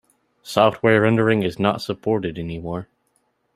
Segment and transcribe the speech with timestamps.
[0.41, 2.87] Software rendering is not supported anymore.